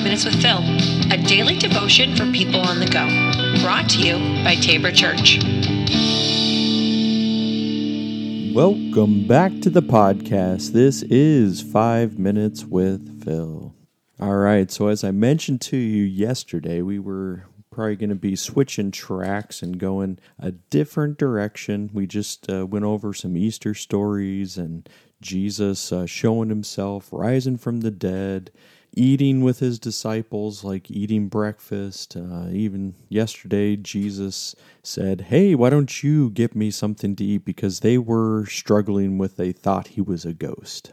[0.00, 0.58] Minutes with Phil,
[1.12, 3.06] a daily devotion for people on the go.
[3.62, 5.38] Brought to you by Tabor Church.
[8.54, 10.72] Welcome back to the podcast.
[10.72, 13.74] This is Five Minutes with Phil.
[14.18, 18.36] All right, so as I mentioned to you yesterday, we were probably going to be
[18.36, 21.90] switching tracks and going a different direction.
[21.92, 24.88] We just uh, went over some Easter stories and
[25.20, 28.50] Jesus uh, showing himself, rising from the dead,
[28.94, 32.16] eating with his disciples, like eating breakfast.
[32.16, 37.44] Uh, even yesterday, Jesus said, Hey, why don't you get me something to eat?
[37.44, 40.92] Because they were struggling with, they thought he was a ghost.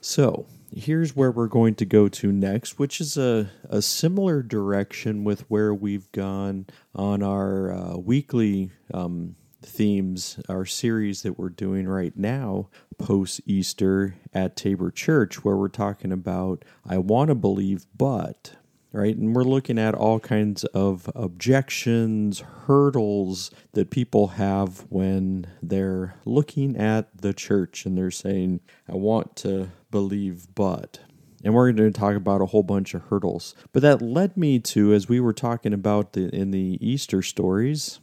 [0.00, 5.24] So, here's where we're going to go to next, which is a, a similar direction
[5.24, 11.88] with where we've gone on our uh, weekly um, themes, our series that we're doing
[11.88, 12.68] right now,
[12.98, 18.52] post Easter at Tabor Church, where we're talking about I want to believe, but.
[18.94, 26.16] Right, and we're looking at all kinds of objections, hurdles that people have when they're
[26.26, 30.98] looking at the church and they're saying, I want to believe, but.
[31.42, 33.54] And we're going to talk about a whole bunch of hurdles.
[33.72, 37.98] But that led me to, as we were talking about the, in the Easter stories,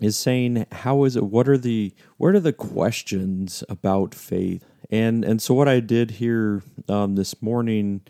[0.00, 4.64] is saying how is it what are the what are the questions about faith?
[4.90, 8.02] And and so what i did here um, this morning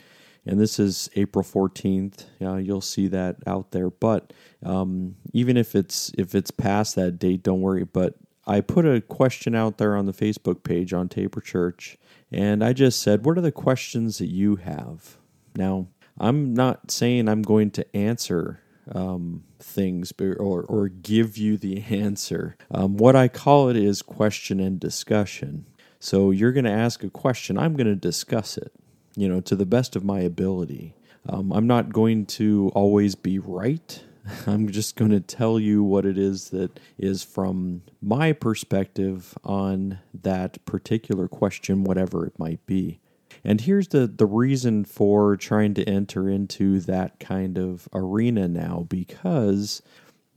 [0.44, 5.74] and this is april 14th uh, you'll see that out there but um, even if
[5.74, 8.14] it's if it's past that date don't worry but
[8.46, 11.96] i put a question out there on the facebook page on Tabor church
[12.30, 15.16] and i just said what are the questions that you have?
[15.54, 15.86] Now
[16.18, 18.60] i'm not saying i'm going to answer
[18.92, 22.56] um, things or, or give you the answer.
[22.70, 25.66] Um, what I call it is question and discussion.
[25.98, 28.72] So you're going to ask a question, I'm going to discuss it,
[29.16, 30.94] you know, to the best of my ability.
[31.28, 34.02] Um, I'm not going to always be right.
[34.46, 39.98] I'm just going to tell you what it is that is from my perspective on
[40.22, 43.00] that particular question, whatever it might be.
[43.46, 48.86] And here's the, the reason for trying to enter into that kind of arena now
[48.88, 49.82] because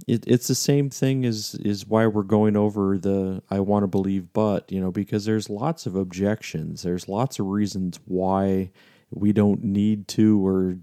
[0.07, 3.87] it, it's the same thing as is why we're going over the I want to
[3.87, 6.83] believe but, you know, because there's lots of objections.
[6.83, 8.69] There's lots of reasons why
[9.09, 10.77] we don't need to or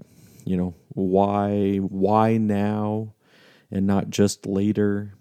[0.44, 3.14] you know, why why now
[3.70, 5.14] and not just later.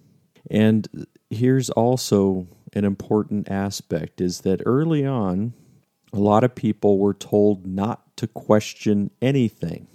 [0.50, 5.54] And here's also an important aspect is that early on
[6.16, 9.88] a lot of people were told not to question anything,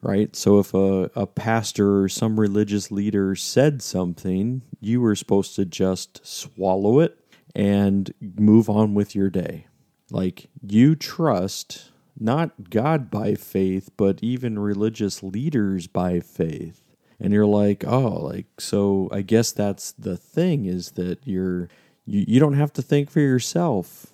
[0.00, 0.34] right?
[0.36, 5.64] So if a, a pastor or some religious leader said something, you were supposed to
[5.64, 7.18] just swallow it
[7.54, 9.66] and move on with your day.
[10.10, 16.82] Like you trust not God by faith, but even religious leaders by faith.
[17.18, 21.68] And you're like, oh, like, so I guess that's the thing is that you're,
[22.04, 24.12] you, you don't have to think for yourself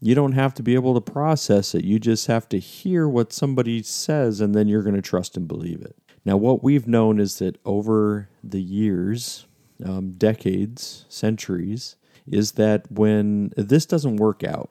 [0.00, 1.84] you don't have to be able to process it.
[1.84, 5.48] You just have to hear what somebody says and then you're going to trust and
[5.48, 5.96] believe it.
[6.24, 9.46] Now, what we've known is that over the years,
[9.84, 11.96] um, decades, centuries,
[12.26, 14.70] is that when this doesn't work out,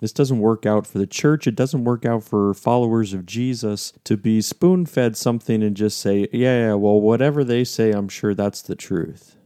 [0.00, 1.46] this doesn't work out for the church.
[1.46, 5.98] It doesn't work out for followers of Jesus to be spoon fed something and just
[5.98, 9.36] say, yeah, yeah, well, whatever they say, I'm sure that's the truth.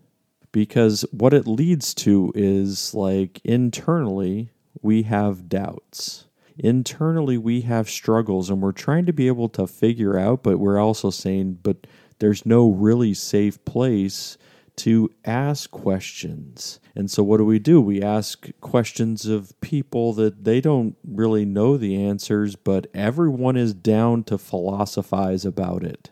[0.52, 4.50] Because what it leads to is like internally,
[4.84, 6.26] we have doubts.
[6.58, 10.78] Internally, we have struggles, and we're trying to be able to figure out, but we're
[10.78, 11.86] also saying, but
[12.20, 14.38] there's no really safe place
[14.76, 16.80] to ask questions.
[16.94, 17.80] And so, what do we do?
[17.80, 23.74] We ask questions of people that they don't really know the answers, but everyone is
[23.74, 26.10] down to philosophize about it.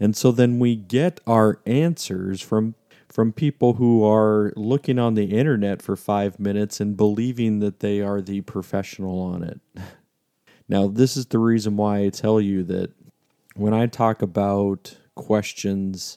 [0.00, 2.74] And so, then we get our answers from
[3.12, 8.00] from people who are looking on the internet for five minutes and believing that they
[8.00, 9.60] are the professional on it.
[10.68, 12.92] Now, this is the reason why I tell you that
[13.56, 16.16] when I talk about questions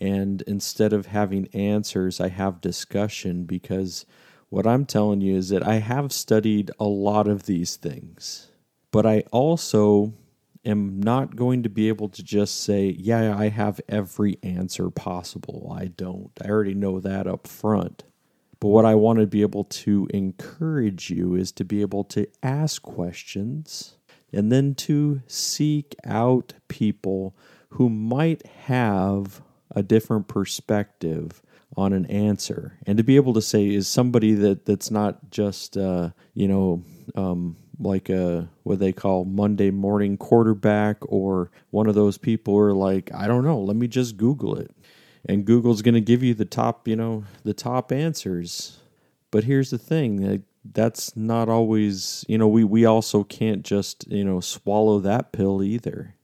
[0.00, 4.06] and instead of having answers, I have discussion because
[4.48, 8.52] what I'm telling you is that I have studied a lot of these things,
[8.92, 10.12] but I also
[10.64, 15.74] am not going to be able to just say, yeah, I have every answer possible.
[15.76, 16.30] I don't.
[16.42, 18.04] I already know that up front.
[18.60, 22.26] But what I want to be able to encourage you is to be able to
[22.42, 23.96] ask questions
[24.32, 27.34] and then to seek out people
[27.70, 29.40] who might have
[29.70, 31.42] a different perspective
[31.76, 35.76] on an answer and to be able to say is somebody that that's not just
[35.76, 36.82] uh, you know
[37.14, 42.60] um, like a what they call Monday morning quarterback or one of those people who
[42.60, 44.70] are like, I don't know, let me just Google it.
[45.26, 48.78] And Google's going to give you the top, you know, the top answers.
[49.30, 54.24] But here's the thing, that's not always, you know, we we also can't just, you
[54.24, 56.14] know, swallow that pill either.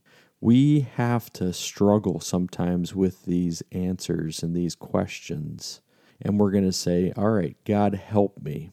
[0.41, 5.81] We have to struggle sometimes with these answers and these questions.
[6.21, 8.73] And we're going to say, "All right, God help me."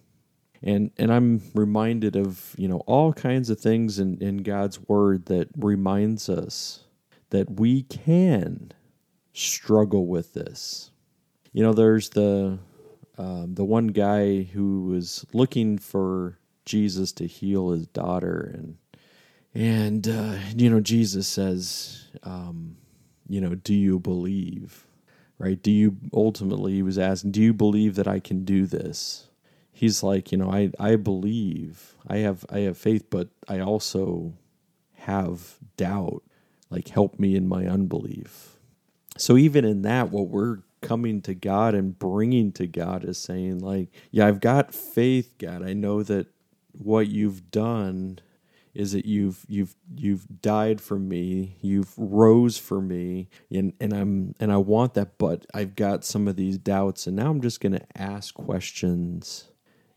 [0.64, 5.26] And and I'm reminded of you know all kinds of things in, in God's word
[5.26, 6.86] that reminds us
[7.30, 8.72] that we can
[9.34, 10.92] struggle with this.
[11.52, 12.60] You know, there's the
[13.18, 18.78] um, the one guy who was looking for Jesus to heal his daughter, and
[19.54, 22.78] and uh, you know Jesus says, um,
[23.28, 24.86] you know, do you believe?
[25.40, 25.62] Right?
[25.62, 29.28] Do you ultimately he was asking, do you believe that I can do this?
[29.74, 34.34] He's like, you know, I I believe, I have I have faith, but I also
[34.94, 36.24] have doubt.
[36.70, 38.58] Like help me in my unbelief.
[39.18, 43.60] So even in that what we're coming to God and bringing to God is saying
[43.60, 45.62] like, yeah, I've got faith, God.
[45.64, 46.28] I know that
[46.72, 48.20] what you've done
[48.74, 54.34] is that you've you've you've died for me you've rose for me and and I'm
[54.40, 57.62] and I want that but I've got some of these doubts and now I'm just
[57.62, 59.52] going to ask questions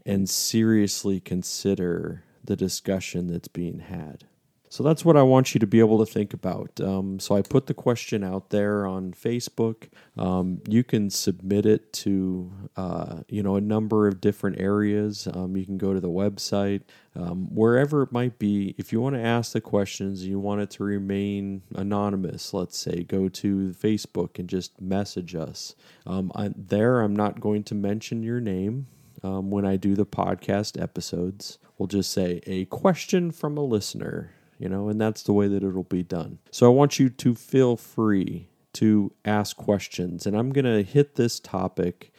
[0.07, 4.25] and seriously consider the discussion that's being had.
[4.69, 6.81] So that's what I want you to be able to think about.
[6.81, 9.89] Um, so I put the question out there on Facebook.
[10.19, 15.29] Um, you can submit it to uh, you know a number of different areas.
[15.33, 16.83] Um, you can go to the website,
[17.15, 18.75] um, wherever it might be.
[18.77, 22.53] If you want to ask the questions, you want it to remain anonymous.
[22.53, 25.75] Let's say go to Facebook and just message us.
[26.07, 28.89] Um, I, there, I'm not going to mention your name
[29.27, 31.59] um, when I do the podcast episodes.
[31.79, 35.63] We'll just say a question from a listener, you know, and that's the way that
[35.63, 36.39] it'll be done.
[36.51, 41.17] So I want you to feel free to ask questions, and I'm going to hit
[41.17, 42.13] this topic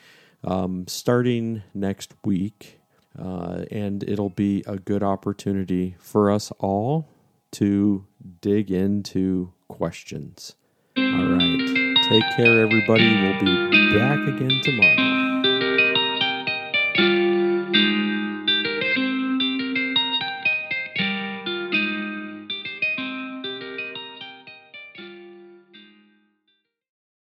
[0.44, 2.80] um, starting next week,
[3.18, 7.10] uh, and it'll be a good opportunity for us all
[7.54, 8.06] to
[8.42, 10.56] dig into questions.
[10.98, 11.96] All right.
[12.10, 13.22] Take care, everybody.
[13.22, 15.27] We'll be back again tomorrow.